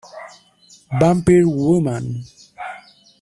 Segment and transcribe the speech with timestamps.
[0.99, 2.23] Vampire Woman".